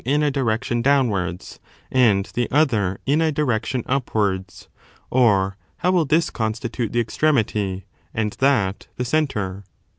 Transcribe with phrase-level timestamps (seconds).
[0.03, 1.59] 309 direction downwards^
[1.91, 4.67] and the other in a direction upwards
[5.13, 9.63] 9 or how will this constitute the extremity, and that the centre?